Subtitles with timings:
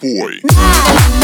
[0.00, 1.19] boy.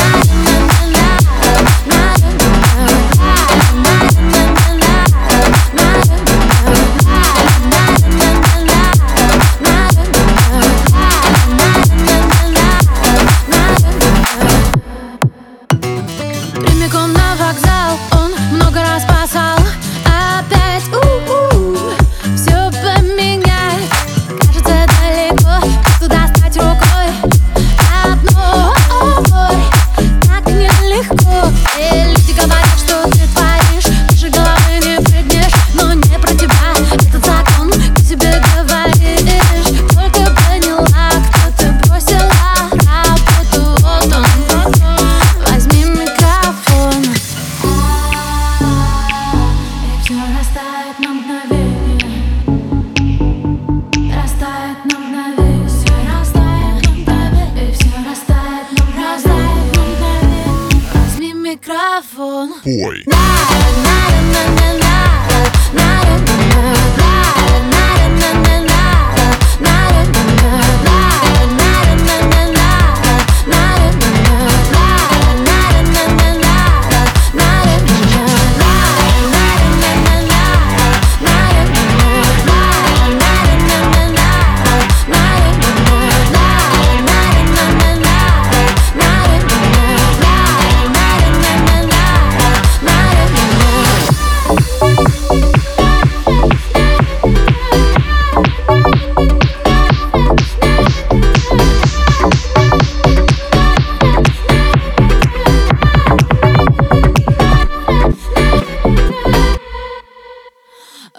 [61.67, 62.48] travou.
[62.62, 63.03] Foi.
[63.09, 63.17] Na,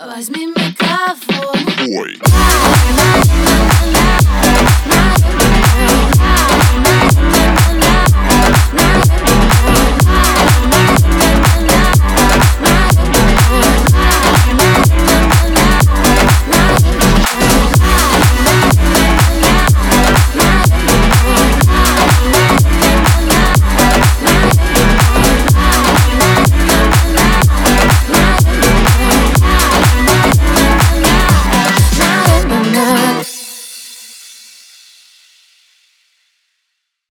[0.08, 1.58] Возьми микрофон.
[1.86, 2.18] Ой.